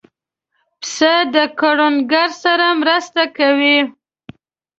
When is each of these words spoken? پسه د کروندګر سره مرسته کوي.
پسه 0.79 1.13
د 1.35 1.35
کروندګر 1.59 2.29
سره 2.43 2.67
مرسته 2.81 3.23
کوي. 3.37 3.77